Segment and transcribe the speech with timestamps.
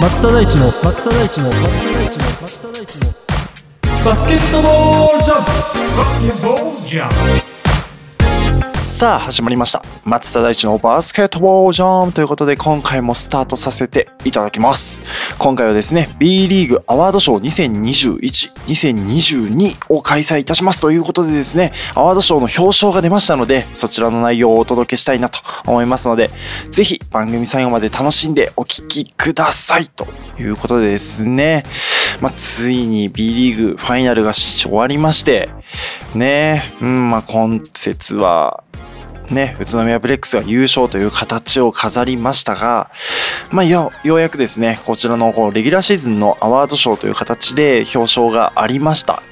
[0.00, 0.66] 松田大地の
[4.04, 5.44] バスケットボールジャン
[7.42, 7.47] プ
[8.98, 9.80] さあ始まりました。
[10.04, 15.04] 松田大地のバスケットボールジャンということで今回もスタートさせていただきます。
[15.38, 18.18] 今回はですね B リーグアワードショー
[18.66, 26.30] 2021-2022を開催いたしますということでですねアワードショーの表彰が出ましたのでそちらの内容をお届けしたいなと思いますので
[26.72, 30.08] ぜひ番組最後まで楽しんでお聴きくださいと
[30.40, 31.62] いうことでですね、
[32.20, 35.50] まあ、ついに B リーグファイナルが終わりまして
[36.16, 38.64] ねうんまあ今節は
[39.30, 42.90] ね、宇都宮ブレックスが優勝という形を飾りましたが、
[43.50, 49.22] まあ、よようやくですね、こちらのこうレギュラーシーズンのアワード賞という形で表彰がありました。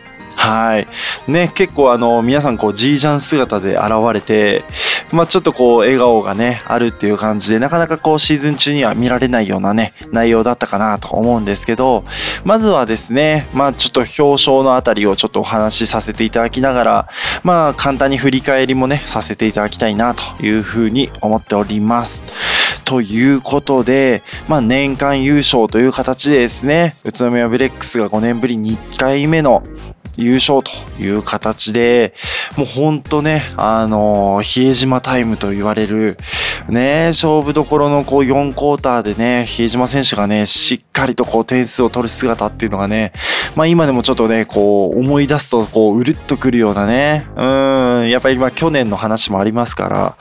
[0.46, 0.86] はい。
[1.28, 4.62] ね、結構あの、皆さんこう、ジージャン姿で現れて、
[5.10, 12.04] まあちょっとこう、笑顔がね、あるっていう感じで、なかなかこう、シーズン中には見られないようなね、内容だったかなと思うんですけど、
[12.44, 17.08] まずはですね、まあちょっと表彰のあたりをちょっとお話しさせていただきながら、
[17.42, 22.22] まあ簡単に振り返りもね、させていただきたいなというふうに思っております。
[22.84, 29.64] ということで、まあ年間優勝という形でですね、宇都宮ブレックスが5年ぶりに1回目の
[30.16, 30.70] 優勝と
[31.02, 32.14] いう形で、
[32.56, 36.16] もうほんとね、あの比江島タイムと言われる、
[36.68, 43.12] ね、勝負どころのこう4クォーターでね、比江島選手がね、しっかりとこう点数を取る姿っていうのがね、
[43.54, 47.44] まあ今でもちょっとね、こう思い出すとこううるっとくるようなね、う
[48.04, 50.16] ん、やっぱり今去年の話もありますから、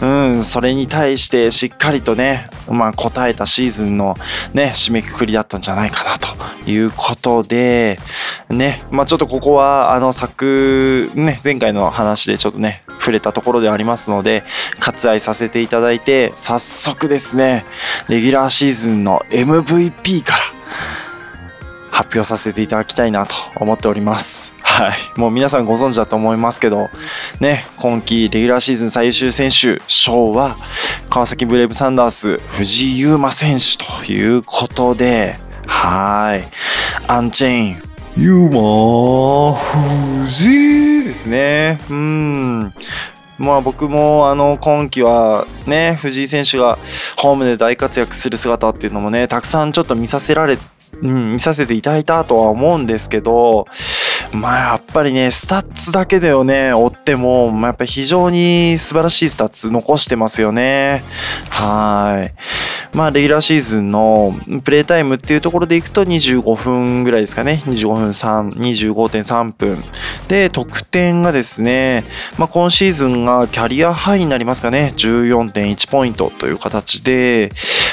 [0.00, 0.06] う
[0.38, 4.16] ん、それに対してしっかりとね、まあ答えたシーズンの
[4.52, 7.98] ね、締めくくりだったんじゃないかなということで、
[8.50, 14.42] ね、まあちょっとここはあの昨、ね、前回の話でちょっとね、触れたところでありますので、
[14.78, 17.64] 割愛させていただいて、早速ですね、
[18.08, 20.38] レギュラーシーズンの MVP から
[21.90, 24.55] 発表させていただきたいなと思っております。
[24.76, 25.18] はい。
[25.18, 26.90] もう皆さんご存知だと思いますけど、
[27.40, 30.58] ね、今季レギュラーシーズン最終選手賞は、
[31.08, 36.44] 川崎ブレイブサンダース藤井祐眞選手ということで、はい。
[37.08, 37.76] Unchain、
[38.18, 39.58] ユーマ
[40.26, 41.78] 藤井ですね。
[41.88, 42.74] うん。
[43.38, 46.78] まあ僕もあの今季はね藤井選手が
[47.16, 50.56] ホームで大活躍する姿っていうのもねたくさんちょっと見させられ
[51.02, 53.66] うん、見させていただいたとは思うんですけど、
[54.36, 61.02] まあやっぱりね、スタッツだけでをね、追っても、まあやっぱり非常に素晴らしいスタッツ残してますよね。
[61.48, 62.28] は
[62.92, 62.96] い。
[62.96, 67.62] まあレギュラーシーズンのプレイタイムっていうところでいくと25分ぐらいですかね。
[67.66, 68.50] 25分3、
[68.92, 69.82] 25.3分。
[70.28, 72.04] で、得点がですね、
[72.38, 74.92] まあ今シーズンがキャリアハイになりますかね。
[74.96, 77.50] 14.1ポイントという形で、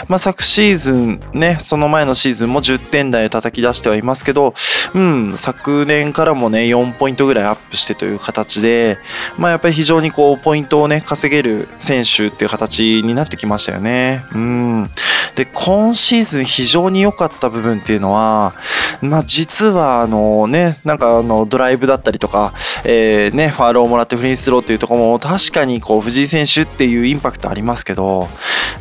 [0.07, 4.53] まあ昨シーズンね、その前のシーズンも10点台を叩き出してはいますけど、
[4.93, 8.97] うん、昨年からもね、4ポイントぐらいアップしてという形で、
[9.37, 14.25] まあやっぱり非常にこう、ポイントをね、稼げる選手っていう形になってきましたよね。
[14.33, 14.89] うん。
[15.35, 18.53] で、今シーズン非常に良かった部分っていうのは、
[19.01, 28.27] まあ実はあのね、なんかあの、ドライブだったりとか、えー、ね、ファールをもらってフリースローっていうところも確かにこう、藤井選手っていうインパクトありますけど、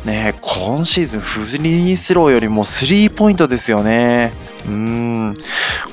[0.05, 4.31] ね、今シーズンフリースローよりもスリーポイントですよね。
[4.67, 5.35] うん。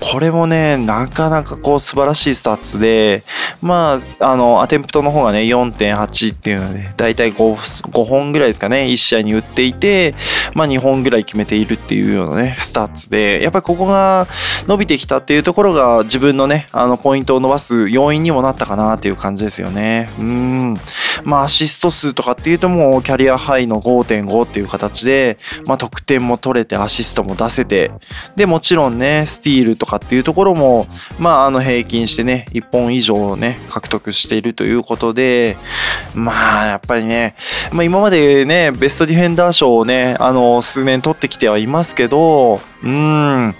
[0.01, 3.23] これもねなかなかこう素晴らしいスタッツで
[3.61, 10.15] まああの attempt の方がね4.8っていうのでだいたい 5, 5本ぐらいですかね1試合に打っていて
[10.55, 14.27] まあ2本ぐらい決めているっていうようなねスタッツでやっぱりここが
[14.67, 20.11] 伸びてきたっていうところが自分のねあのポイントを伸ばす要因にもなったかなっていう感じですよね。
[20.19, 20.75] うん。
[21.25, 27.91] まあアシスト数とかっていうともうキャリアハイの5.5っていう形でまあ得点も取れてアシストも出せて
[28.37, 30.87] でももちろんねスティールとかっていうところも
[31.19, 35.57] まああの平均してね1本以上ね獲得しているということで
[36.15, 37.37] まあやっぱりね、
[37.73, 43.55] まあ、今までねベストディフェンダー賞をねあの数年取ってきてはいますけどうん。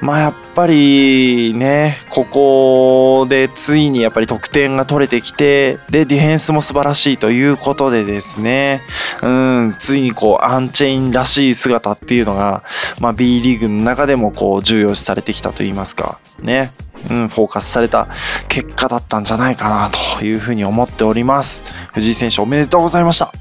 [0.00, 8.82] まあやっぱりねここでついにやっぱり得点が取れてきてでディフェンスも素晴らしいということでですね。
[9.22, 9.76] うん。
[9.78, 12.62] ついにこうアンチェインらしい姿っていうのが、
[13.00, 16.18] まあ、B リーグの中でもこう重要視されてきたといいますか。
[16.40, 16.70] ね。
[17.10, 18.08] うん、フォーカスされた
[18.48, 21.64] 結果だったんじゃないかなというふうに思っております。
[21.92, 23.32] 藤井選手おめでとうございました。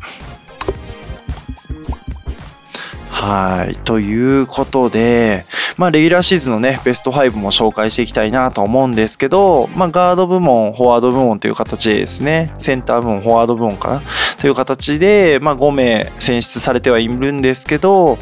[3.26, 3.76] はい。
[3.78, 5.46] ということで、
[5.78, 14.04] まあ、レギュラーシーズンのね、ベスト5も紹介していきたいなと思うんですけど、まあ、ガード部門、フォワード部門という形でですね、センター部門、フォワード部門かな
[14.40, 18.20] という形で、まあ、5名選出されてはいるんですけど、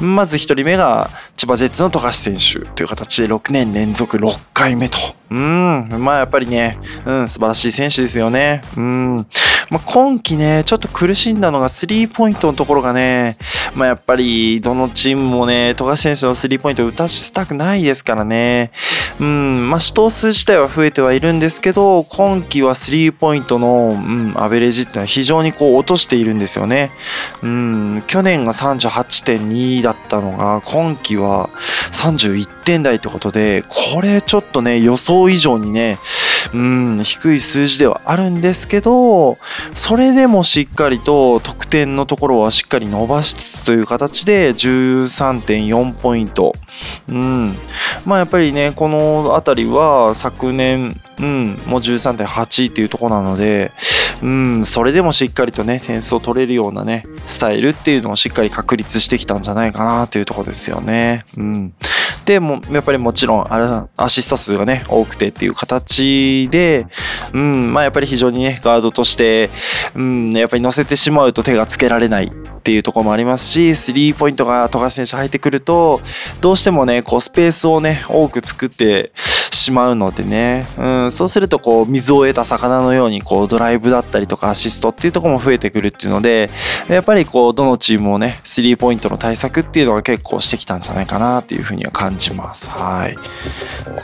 [0.00, 4.98] まず1人目が、千葉ジェッツの富樫選手という形で6年連続6回目と。
[5.30, 8.60] うん、まあやっぱりね、うん、素晴らしい選手ですよね。
[8.76, 9.16] うん。
[9.70, 13.38] まあ、今季ね、ちょっと苦しんだのがスリーポイントのところがね、
[13.74, 18.70] まあやっぱりどのチームもね、富樫選手のスリーポイントを打たせたくないですからね。
[19.18, 26.90] うん、まあ死闘数自体は増えてはいるんですけど、今季はスリーポイントの、うん、アベレージってのは非常にこう落としているんですよね。
[27.42, 31.31] うん、去年が38.2だったのが、今季は
[31.92, 35.98] 31点台ってことで、これちょっとね、予想以上にね、
[36.52, 39.38] うん、低い数字ではあるんですけど、
[39.74, 46.54] それでもしっかりと得点のところはしっかり伸ばしつつという形で13.4ポイント。
[47.08, 47.58] うん。
[48.04, 53.72] まあやっぱりね、このあたりは昨年、うん、もう13.8っていうところなので、
[54.22, 61.24] うん、それでもしっかりとね、点数を取れるようなね、スタイルっていうのをしっかり確立してきたんじゃないかなというとこですよね。
[61.36, 61.74] うん。
[62.24, 66.86] で、もやっぱりもちろん、アシスト数がね、多くてっていう形で、
[67.32, 69.50] うん、まあやっぱり非常にね、ガードとして、
[69.96, 72.30] うん、やっぱり乗せてしまうと手がつけられない
[72.62, 76.00] っていうところもありますし、スリーポイントが富樫選手入ってくると、
[76.40, 79.10] どうしてもね、こうスペースをね、多く作って
[79.50, 86.50] しまうのでね、うん、そうするとこう水を得た魚のようにこうドライブだったりとかアシストっていうところも増えてくるっていうので、
[86.88, 92.70] やっぱりこうどのチームもね、スリーポイントの対策っていうのが結構してきたんじゃないかなっていうふうには感じます。
[92.70, 93.16] はい。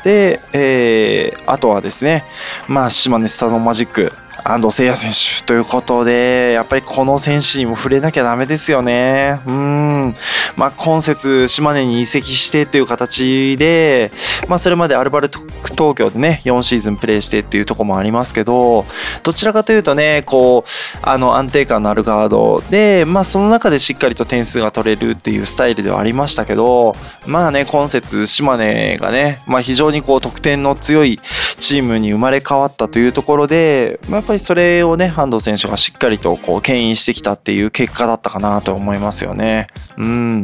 [0.03, 2.25] で、えー、あとはですね、
[2.67, 4.13] まあ島根スタノマジック、
[4.45, 9.41] 安藤誠也選手ということで、やっぱりこの選手にも触れなきゃダメですよね。
[9.47, 10.15] うん。
[10.57, 14.11] まあ今節島根に移籍してっていう形で、
[14.49, 15.41] まあそれまでアルバルト
[15.79, 18.85] 東京でね、4シーズンプレーしてっていうとこもありますけど、
[19.23, 26.97] どちらかというとね、こう、あの安定感のあるガードで、まあその中でしっかりと点数が取れるっていうスタイルではありましたけど、
[27.27, 31.21] まあね、今節島根がね、まあ非常にこう得点の強い
[31.61, 39.67] チームに生まれ変わったというところで、まあ、ぱりそれをね、安藤選手がしっかりとこう牽引してきたっていう結果だったかなと思いますよね。
[39.97, 40.43] うん。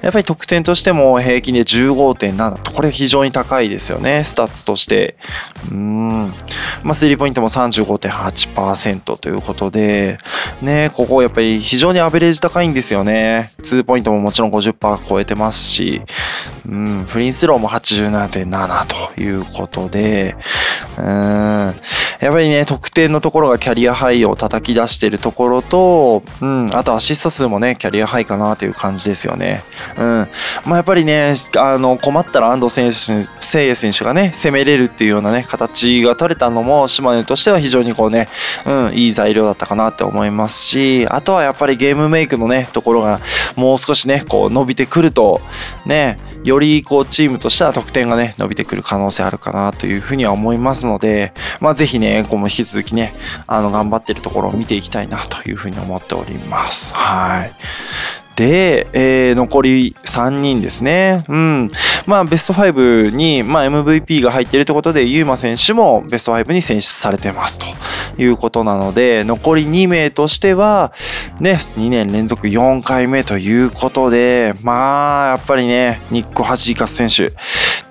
[0.00, 5.16] やっぱり得点としても平均で15.7と、これ非常に高いですよね、スタッツとして。
[5.72, 6.32] うん。
[6.84, 10.18] まあ、スリーポイントも35.8%ということで、
[10.62, 13.50] ね、ここやっぱり非常にアベレージ高いんですよね。
[13.62, 16.00] ツーポイントももちろん50%超えてますし、
[16.68, 20.36] うん、フリースローも87.7ということで、
[20.96, 21.74] うん、
[22.20, 29.62] やっぱりね、得点のところがキャリアハイを叩き出しているところと、うん、あとアシスト数もね、キャリアハイかなという感じですよね。
[29.98, 30.04] うん。
[30.04, 38.28] まあやっぱりね、あの、困ったら安藤選手、誠也選手がね、攻めれるっていうようなね、形が取れたのも、島根としては非常にこうね、
[38.64, 43.20] うん、いい材料だったかなって思いますし、あとはやっぱりゲームメイクのね、ところが
[43.56, 45.40] もう少しね、こう伸びてくると、
[45.84, 53.12] ね、よりこうチームとしては得点がね、伸びてくる可能性あるかなというふうには思いますので、まあぜひね、この引き続きね、
[53.46, 56.94] あの、頑張ってるところを見ていきたいなというふうに思っております。
[56.94, 57.52] はい。
[58.36, 61.24] で、えー残り3人ですね。
[61.28, 61.70] うん。
[62.06, 67.66] まあ、ベスト5に、まあ、MVP が入っているということで、ユーマ選手もベスト5に選出されてますと
[68.22, 70.92] いうことなので、残り2名としては、
[71.40, 77.34] ね、2年連続4回目ということで、まあ、やっぱりね、ニック・ハジーカス選手、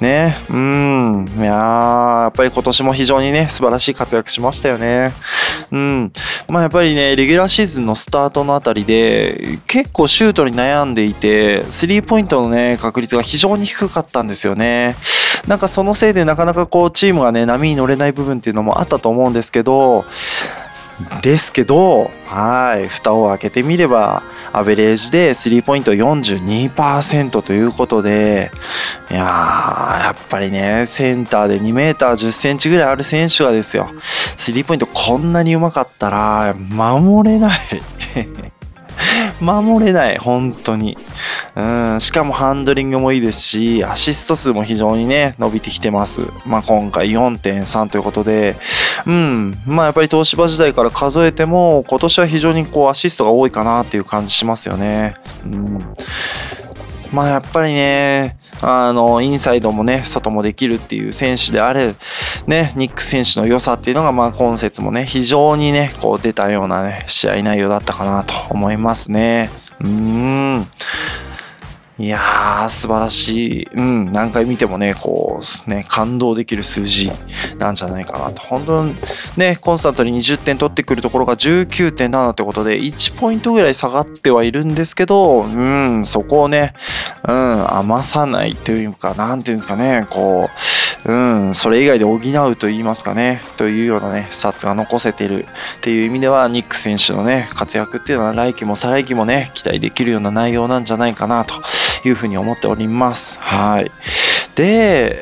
[0.01, 5.11] ね、うん、いや、やっぱり今年も非常にね、素晴らしい活躍しましたよね。
[5.71, 6.11] うん。
[6.47, 14.95] まあやっぱりね、レギュラーシーズンのスタートのあたりで、結構シュートに悩んでいて、スリーポイントのね、確率が非常に低かったんですよね。
[15.47, 20.05] なんかそのせいでなかなかこう、チームがね、波に乗れない部分っていうのもあったと思うんですけど、
[21.21, 24.23] ですけど、はい、蓋を開けてみれば、
[24.53, 28.51] アベレージでスリーポイント42%ということで、
[29.11, 33.89] いやー、やっぱりね、センターで2メーター10センチぐらいある選手がですよ、
[34.37, 37.59] スリーポイントこんなにうまかったら、守れない。
[39.39, 40.97] 守れない、本当に。
[41.55, 46.21] うん、しかもハンドリングもいいですし、アシスト数も非常にね、伸びてきてます。
[46.45, 48.55] まあ今回4.3ということで、
[49.05, 55.13] うん、まあやっぱり東芝時代から数えても、今年は非常にこうアシストが多いかなっていう感じしますよね。
[55.45, 55.85] うん。
[57.11, 58.37] まあやっぱりね、
[58.67, 61.95] あの、インサイドもね、外もできるっていう選手である、
[62.48, 69.51] ね、ニック選手の良さっていうのが、まあ今節もね、非常にね、こう出たようなね、試合内容だったかなと思いますね。
[69.81, 70.65] うーん。
[71.97, 73.67] いやー、素晴らしい。
[73.73, 77.09] うん、何回見てもね、こう、ね、感動できる数字
[77.57, 78.41] なんじゃないかなと。
[78.41, 78.95] 本当に
[79.37, 86.73] ね、コンスタントに20点取ってくるところが19.7ってことで、1ポイントぐらい下がってはいるんですけど、うん、そこをね、
[87.25, 95.47] うん、余さないというか、なんていうんですかね、こう、うん、それ以外で補うと言いますかね、というようなね、札が残せてるっ
[95.81, 101.53] ていう意味では、ニック選手のね、活躍っていうのは来季も再来季もね、期待できるような内容なんじゃないかなと
[102.05, 103.39] いうふうに思っております。
[103.39, 103.91] はい。
[104.55, 105.21] で、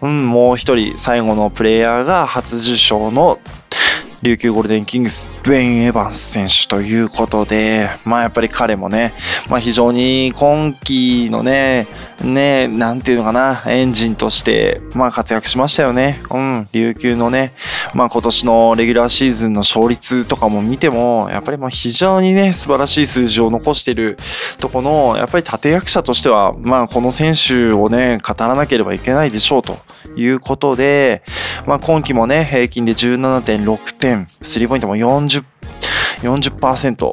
[0.00, 3.38] うん、もう一人最後のプレイヤーが初受賞の
[4.22, 9.12] 琉球ゴールデンキングス、ドゥエイン・エヴァンス選手ということで、まあやっぱり彼もね、
[9.48, 11.88] まあ非常に今季のね、
[12.22, 16.22] ね、なんていうのかな、エンジンとして、まあ活躍しましたよね。
[16.30, 17.52] うん、琉球のね、
[17.94, 24.18] まあ今年のレギュラーシーズンの勝率とかも見ても、やっぱりまあ非常にね、素晴らしい数字を残してる
[24.58, 29.78] とこの、やっぱり立役者としては、まあこの選手をね、語らなければいけないでしょうと
[30.14, 31.24] いうことで、
[31.66, 34.11] まあ今季もね、平均で17.6点、
[34.42, 35.44] スリーポイントも40
[36.22, 37.12] 40%、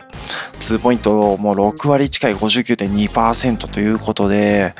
[0.59, 4.75] 2ポイントも6割近い59.2%ということで、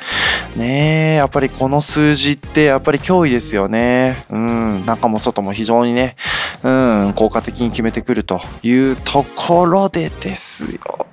[0.56, 4.24] ねえ、やっぱりこの数字ってやっぱり脅威ですよね。
[4.30, 6.14] うん、中も外も非常にね、
[6.62, 6.70] う
[7.08, 11.06] ん、効果的に決めてくるというところでですよ。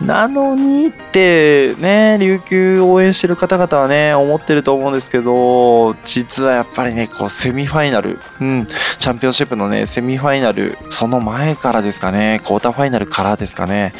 [0.00, 8.66] なのにってね、琉球応援してる方々はね、思ってると思うんですけど、実はやっぱりね、こうセミファイナル、うん、
[8.98, 13.92] チャンピオンシップのね、セミファイナル、その前からですかね、クォーターファイナルからですかね。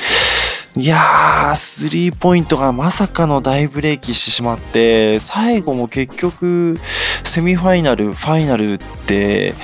[0.76, 6.78] いやー、スリーポイントがまさかの大ブレーキしてしまって、最後も結局、
[7.24, 9.54] セミファイナル、ファイナルって、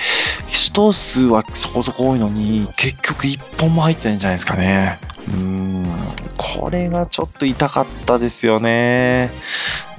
[0.49, 4.99] 試投数はそこそこ多いのに、結局1本も入ってないんじゃないですかね。
[5.29, 5.87] うん、
[6.37, 9.31] これがちょっと痛かったですよね。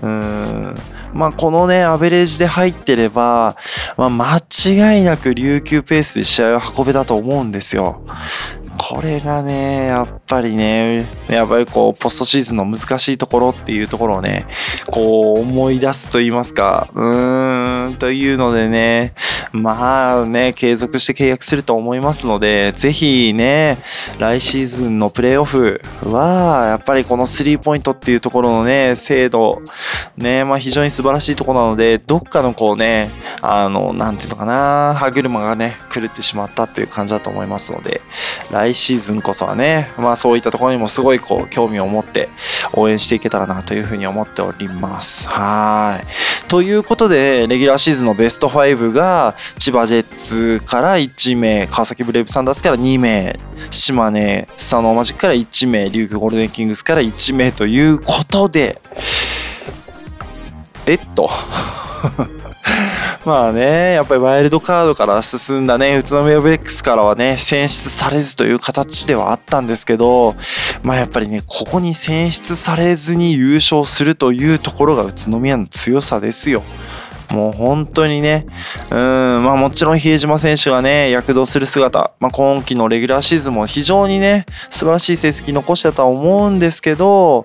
[0.02, 0.76] うん。
[1.14, 3.56] まあ、このね、アベレージで入ってれば、
[3.98, 8.02] まあ、間違いなく琉球ペースで試合を運べたと思うんですよ。
[8.88, 14.46] これがね、やっぱりね、やっぱりこう、ポストシーズンの難しいところっていうところをね、
[14.92, 19.16] こう、思い出すと言いますか、うーん、というのでね、
[19.52, 23.80] まあね、継続して契約すると思いますので、ぜひね、
[24.20, 29.64] 来シーズンのプレーオフは、やっぱりこのスリーポイントっていうところのね、精度、
[30.16, 33.12] ね、まあ非常に素晴らしいところなので、どっかのこうね、
[33.42, 38.02] あの、なんていうのかな、歯車がね、狂ってしまったっていう感じだと思いますので、
[38.52, 42.30] 来シーズンこそはね、まあそういったところにもすごいこう、興味を持って
[42.74, 45.28] 応援していけたらなというふうに思っております。
[45.28, 46.48] はい。
[46.48, 53.40] ということで、レギュラーシーズンのベスト5が、千葉ジェッツから1名、川崎ブレイブサンダースから2名、
[53.72, 58.82] 島根スサノーマジックから1名、琉球ゴールデンキングスから1名ということで、
[60.86, 61.30] えっと。
[63.26, 70.36] まあね、やっぱりワイルドカードから進んだね、宇都宮ブレックスからはね、選出されずという形ではあったんですけど、
[70.84, 76.62] まあやっぱりね、ここに選出されずに優勝するというところが宇都宮の強さですよ。
[77.36, 78.46] もう本当にね、
[78.90, 78.98] うん、
[79.44, 87.44] まあもちろん比江島選手がね、躍動する姿、まあ今季のレギュラーシーズンも非常にね、素晴らしい成績残してたと思うんですけど、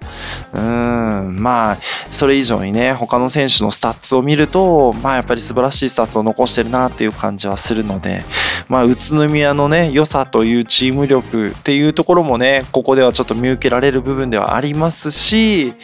[0.55, 1.79] うん、まあ、
[2.13, 8.23] それ以上にね、他の選手のスタッツを見ると、まあやっぱり素晴らしいスタッツを残してるなっていう感じはするので、
[8.69, 15.75] まあ宇都宮のね、良さというチーム力っていうところもね、ここではちょっと見受けられる部分ではありますし、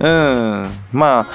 [0.00, 1.26] うん、まあ、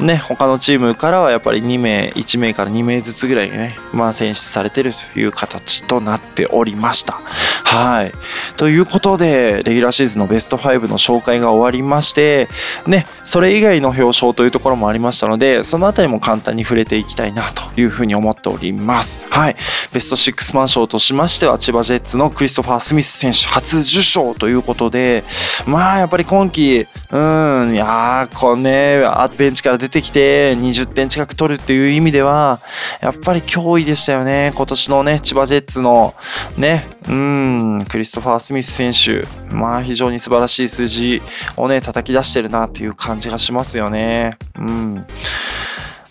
[0.00, 7.20] ね、他のチームからはやっぱり2名、1名から2名ずつぐらいね、まあ選出されてるという形となっておりました。
[7.64, 8.12] はい。
[8.56, 12.48] ということで、レギュラーシーズンのベスト5の紹介が終わりまして、
[12.86, 19.20] ね、それ以外の表彰というところもありましたので、そのあたりも簡単に触れていきたいなというふうに思っております。
[19.30, 19.56] はい。
[19.92, 25.24] ベスト6マン賞としましては、千葉ジェッツのクリストファー・スミス選手初受賞ということで、
[25.66, 29.02] まあやっぱり今季、うん、いやー、こうね、
[29.36, 32.58] ベンチから出出てきて20点近く取るっていう意味では、
[33.02, 34.52] やっぱり脅威でしたよね。
[34.56, 36.14] 今年のね、千葉ジェッツの
[36.56, 41.20] ね、うん、クリストファー・スミス選手、まあ非常に素晴らしい数字
[41.58, 44.38] をね、叩き出してるなっていう感じがしますよね。
[44.58, 45.06] うん。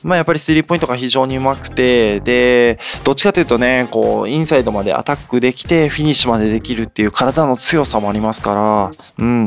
[0.03, 9.45] まあやっぱりスリーポイントが非常にうまくて、で、どっちかというとね、こう、インサイドまでアタックできて、フィニッシュまでできるっていう体の強さもありますから、うん。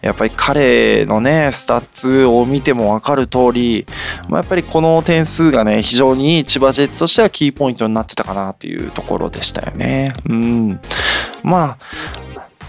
[0.00, 3.86] やっぱり彼のね、スタッツを見てもわかる通り、
[4.28, 10.14] まあやっぱりこの点数がね、非常に千葉ジェッツとしてはキーポイントになってたかなっていうところでしたよね。
[10.28, 10.80] うん。
[11.42, 11.78] まあ、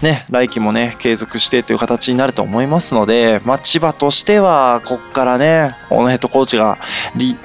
[0.02, 6.78] ね、来季もね、継続してという形になると思いますので、まあ、千葉としては、こっからね、小野ヘッドコーチが、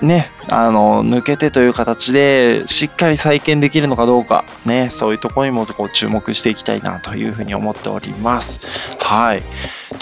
[0.01, 8.61] ね、あの、抜けてという形で、しっかり再建できるのかどうか、ね、そういうところにもこう注目していきたいなというふうに思っております。
[8.99, 9.43] はい。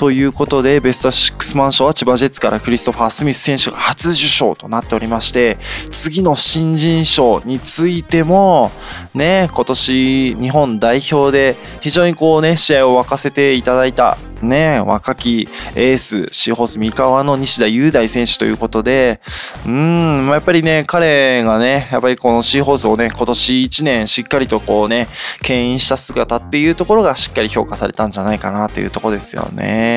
[0.03, 5.57] ということで、ベスト6マン賞は千葉ジェッツからクリストファー・スミス選手が初受賞となっておりまして、
[5.91, 8.69] 次の新人賞についても、
[9.13, 19.21] ね、今年日本代表で非常にこうね、試合を沸かせていただいた、ね、若きエース、シーホース三河の西田雄大選手ということで、
[19.65, 25.07] うん、やっぱりね、彼がね、やっぱりこのシーホースをね、今年1年しっかりとこうね、
[25.43, 29.92] 牽引した姿っていうところがしっかり評価されたんじゃないかなというところですよね。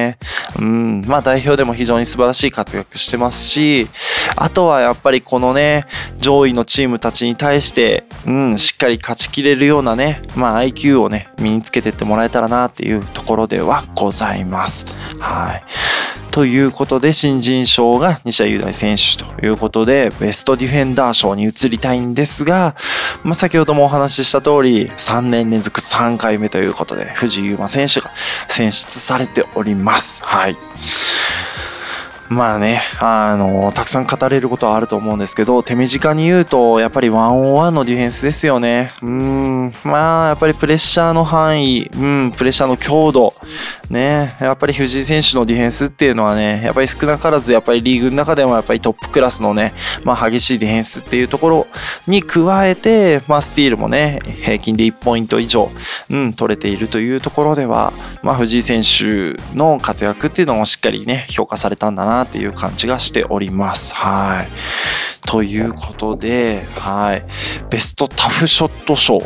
[0.61, 3.87] うん、まあ代表でも非常に素晴らしい活躍してますし、
[4.37, 5.85] あとはやっぱりこのね、
[6.19, 14.87] 上位のチームたちに対して、うん、しっかり勝ちきれるようなね、まあ IQ をね、身につけてってもらえたらなっていうところではございます。
[15.19, 15.63] はい。
[16.37, 22.77] ということで、新人賞が西田雄大選手ということで、ベストディフェンダー賞に移りたいんですが、
[23.25, 28.11] まあ、先ほどもお話しした通り、3年連続3回目ということで、藤井優馬選手が
[28.49, 30.23] 選出されております。
[30.25, 30.57] はい。
[32.29, 38.93] まあね、あの、たくさん語れることはあると思うんですけど、手短に言うと、やっぱりワンオンワンのディフェンスですよね。
[39.03, 43.33] うん、まあ、やっぱりプレッシャーの範囲、うん、プレッシャーの強度、
[43.91, 51.67] ね、やっぱり藤井選手のディフェンスっていうのはね、やっぱり少なからず、やっぱりリーグの中でもやっぱりトップクラスのね、まあ激しいディフェンスっていうところ
[52.07, 55.71] に加えて、まあスティールもね、平均で1ポイント以上、
[56.11, 57.93] うん、取れているというところでは、
[58.23, 63.95] まあ藤井選手の活躍っていうのもしっかりね、評価されたんだななっていう感じがしております。
[63.95, 64.49] はい。
[65.37, 67.23] ということで、はい。
[67.69, 69.19] ベストタフショット賞。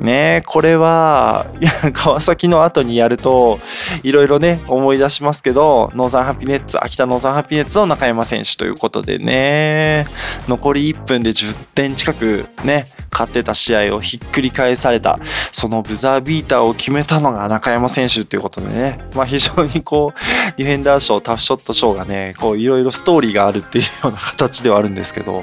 [0.00, 1.46] ねこれは、
[1.92, 3.58] 川崎の後にやると、
[4.02, 10.06] いろいろね、思い出しますけど、ノーザンハピネッツ、秋田ノーザンハピネッツの中山選手ということでね、
[10.48, 15.18] 残り1分で10点近くね、勝ってた試合をひっくり返された、
[15.50, 25.42] そのブザービーターを決めたのが中山選手ということでね、まあ非常にこう、ディフェンダー賞、タフショット賞がね、こういろいろストーリーがあるっていうような形ではあるんですけど、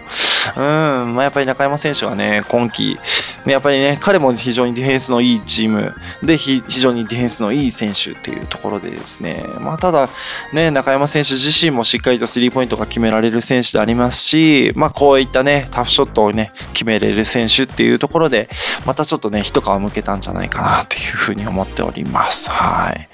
[0.56, 2.98] うん、まあ、やっぱり中山選手はね、今季、
[3.46, 10.10] やっぱりね、彼も非常にディフェンスのいいチームで、非常にディフェンスのいい選手っていうところでですね、まあ、ただ、
[10.52, 18.50] ね、中山選手自身もしっかりとスリーポイントが決められる選手でありますし、まあ、こういったね、タフショットをね、決めれる選手っていうところで、
[18.86, 22.50] またちょっとね、一皮向けたんじゃないかなっていうふうに思っております。
[22.50, 23.10] はい。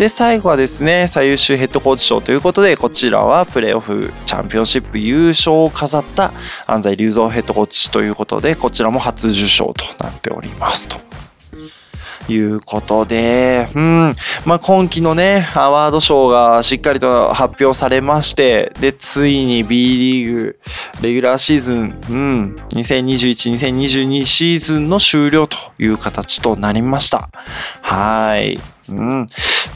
[0.00, 6.32] で、最後はですね、最優秀ヘッドコーチ賞ということで、こちらはプレーオフチャンピオンシップ優勝を飾った
[6.66, 10.96] 安西隆三ヘッドコーチということで、こちらも初受賞となっておりますと。
[12.28, 14.14] いうことで、うん、
[14.46, 20.60] まあ、今期のね、アワード賞がしっかりと発表されまして、で、ついに B リーグ、
[21.02, 27.28] レギュラーシーズン、うん、2021、2022シーズンの終了という形となりました。
[27.82, 28.58] はい。
[28.96, 29.26] うん。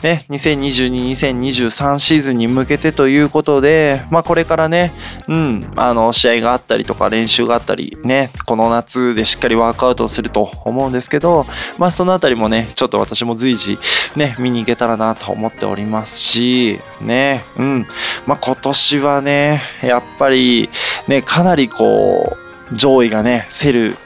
[0.03, 4.93] ね、2022、2023シーズンに向けてということで、まあこれからね、
[5.29, 11.47] うん、あの、試合があったりとか練習があったり、ね、この夏でしっかりワークアウトすると思うんですけど、
[11.79, 13.79] まあそのあたりもね、ちょっと私も随時
[14.17, 17.87] ね、見に行けたらなと思っておりますし、ね、うん、
[18.27, 20.69] まあ今年はね、やっぱり
[21.09, 23.97] ね、かなりこう、上位がね、競る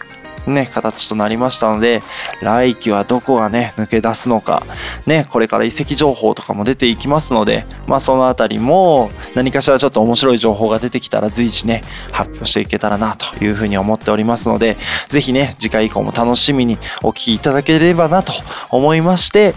[0.46, 2.02] ね、形となりましたので、
[2.40, 4.62] 来季はどこがね、抜け出すのか、
[5.06, 14.76] ね、これから移籍情報とかも出ていきますので、まあそのあたりも何かしらちょっと面白い情報が出てきたら随時ね、発表していけたらなというふうに思っておりますので、
[15.08, 18.32] ぜひね、次回以降も楽しみにお聞きいただければなと
[18.70, 19.54] 思いまして、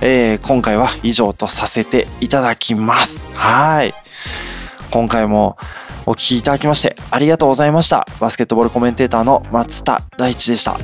[0.00, 3.28] えー、今回は以上とさせていただきます。
[3.34, 4.05] はい。
[4.96, 5.58] 今回も
[6.06, 8.06] お聴きいただきましてありがとうございました。
[8.18, 10.78] バスケットボールコメンテーターの松田大地でした。